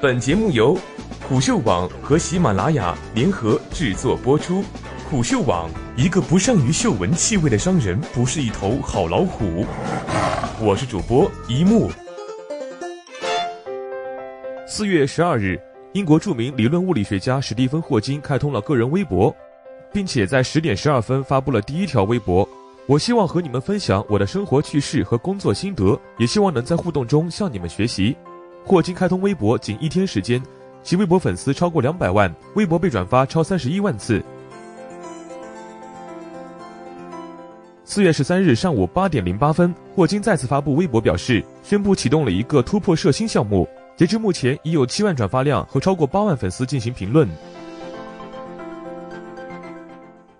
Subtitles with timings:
[0.00, 0.76] 本节目由
[1.28, 4.62] 虎嗅网和喜马拉雅联合制作播出。
[5.08, 9.64] 虎嗅网：一个不善于嗅闻气味的商人，不是一头好老虎。
[10.60, 11.90] 我是主播一木。
[14.66, 15.58] 四月十二日，
[15.92, 19.34] 英国著名理论物理学家史蒂芬·霍金开通了个人微博，
[19.92, 22.46] 并且在十点十二分发布了第一条微博。
[22.86, 28.14] 我希望和你们分享我的生活趣事和工作心得，也希望能在互动中向你们学习。
[28.66, 30.42] 霍金开通微博仅一天时间，
[30.82, 34.24] 其微博粉丝超过两百万，微博被转发超三十一万次。
[37.84, 43.68] 四月十三日上午八点零八分，霍金再次发布微博表示，宣布启动了一个突破射星项目。
[43.96, 47.28] 截至目前，已有七万转发量和超过八万粉丝进行评论。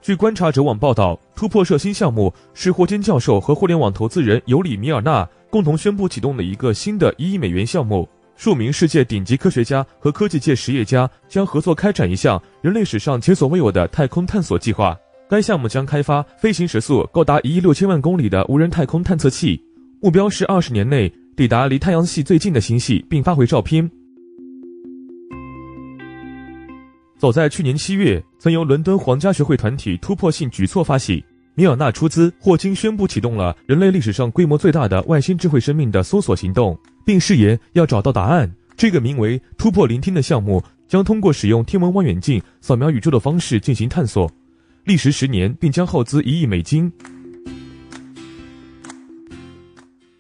[0.01, 8.09] 据观察者网报道，突破射星项目是霍金教授和互联网投资人尤里米尔纳共同宣布启动的一个新的一亿美元项目。
[8.37, 14.97] 数名世界顶级科学家和科技界实业家将合作开展一项人类史上前所未有的太空探索计划。
[15.29, 19.61] 该项目将开发飞行时速高达一亿六千万公里的无人太空探测器，
[20.01, 23.91] 目标是二十年内抵达离太阳系最近的星系并发回照片。
[27.17, 31.25] 早在去年七月，曾由伦敦皇家学会团体突破性举措发起，
[31.57, 38.53] 米尔纳出资，霍金宣布启动了人类历史上规模最大的外星智慧生命的搜索行动，并誓言要找到答案。
[38.77, 44.29] 这个名为“突破聆听”的项目将通过使用天文望远镜扫描宇宙的方式进行探索。
[44.83, 46.93] 历时十年，并将耗资一亿美金。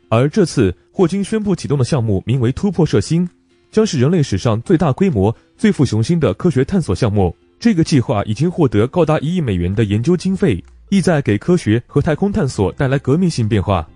[0.08, 3.28] 而这次霍金宣布启动的项目名为“突破射星”，
[3.72, 7.34] 将是人类史上最大规模、最富雄心的科学探索项目。
[7.58, 13.88] 这个计划已经获得高达一亿美元的研究经费，意在给科学和太空探索带来革命性变化。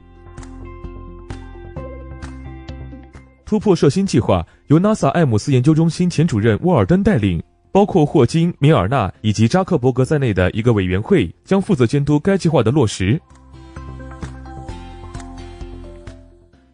[3.44, 7.42] 突破射星计划由 NASA 艾姆斯研究中心前主任沃尔登带领。
[7.70, 13.20] 包括霍金、米尔纳以及扎克伯格在内的一个委员会将负责监督该计划的落实。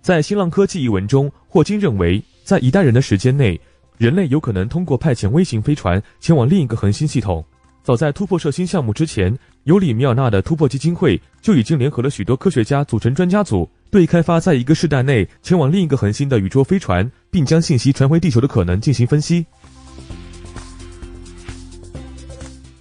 [0.01, 3.61] 在新浪科技一文中，霍金认为，在一代人的时间内，
[3.99, 7.45] 人类有可能通过派遣微型飞船前往另一个恒星系统。
[7.85, 19.45] 早在突破射星项目之前，尤里米尔纳的突破基金会就已经联合了许多科学家组成专家组，对开发在一个世代内前往另一个恒星的宇宙飞船，并将信息传回地球的可能进行分析。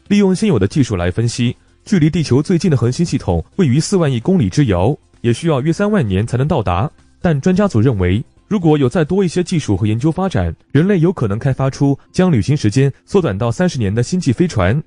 [0.08, 1.54] 利用现有的技术来分析，
[1.84, 6.90] 距离地球最近的恒星系统位于四万亿公里之遥，也需要约三万年才能到达。
[7.22, 14.82] 但专家组认为，如果有再多一些技术和研究发展，人类有可能开发出将旅行时间缩短到三十年的星际飞船。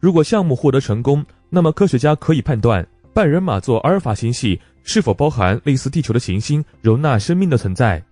[0.00, 8.02] 如果项目获得成功，那么科学家可以判断半人马座阿尔法星系是否包含类似地球的行星，容纳生命的存在。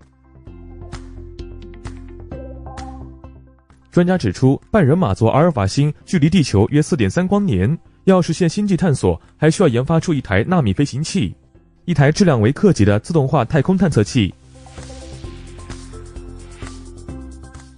[3.89, 11.33] 专家指出，半人马座阿尔法星距离地球约四点三光年，要实现星际探索，还需要研发出一台纳米飞行器，
[11.85, 14.33] 一台质量为克级的自动化太空探测器。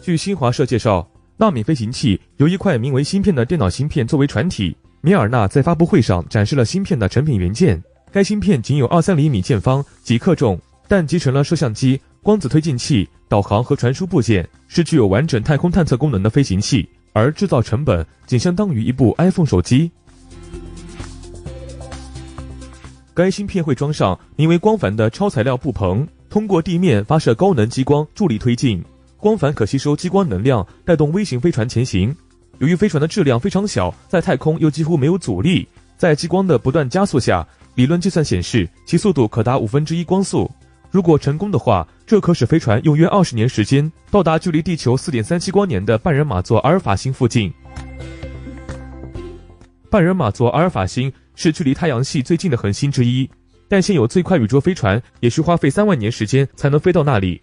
[0.01, 1.07] 据新华社介绍，
[1.41, 4.75] 纳米飞行器由一块名为芯片的电脑芯片作为船体。
[4.99, 11.97] 米尔纳在发布会上展示了芯片的成品元件，该芯片仅有二三厘米见方，几克重，但集成了摄像机。
[12.21, 19.89] 光子推进器、导航和传输部件是具有完整太空探测功能的飞行器，而制造成本仅相当于一部 iPhone 手机。
[23.13, 28.83] 该芯片会装上名为“光帆”的超材料布棚，通过地面发射高能激光助力推进。
[29.19, 32.15] 光帆可吸收激光能量，带动微型飞船前行。
[32.59, 40.49] 由于飞船的质量非常小，在太空又几乎没有阻力，在激光的不断加速下，理论计算显示其速度可达五分之一光速。
[40.89, 47.53] 如果成功的话，这可使飞船用约二十年时间到达距离地球四点三七光年的半人马座阿尔法星附近。
[49.89, 53.29] 半人马座阿尔法星是距离太阳系最近的恒星之一，
[53.67, 57.41] 但现有最快宇宙飞船也需花费三万年时间才能飞到那里。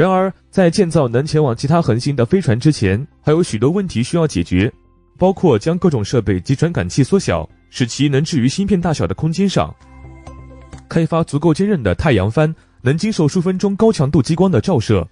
[0.00, 4.72] 然而，在建造能前往其他恒星的飞船之前，还有许多问题需要解决，
[5.18, 9.70] 包括将各种设备及传感器缩小，使其能置于芯片大小的空间上。
[10.88, 15.06] 开发足够坚韧的太阳帆，能经受数分钟高强度激光的照射。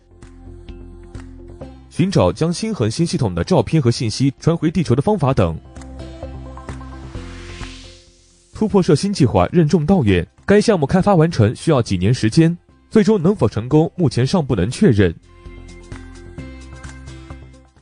[1.91, 5.55] 寻找将新恒星系统的照片和信息传回地球的方法等。
[8.55, 12.57] 突破射星计划任重道远，该项目开发完成需要几年时间，
[12.91, 15.15] 最终能否成功，目前尚不能确认。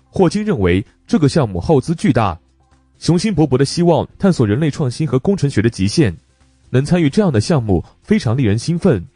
[0.09, 2.39] 霍金认为这个项目耗资巨大，
[2.99, 6.17] 雄心勃勃的希望探索人类创新和工程学的极限。
[6.71, 9.07] 能参与这样的项目，非常令人兴奋。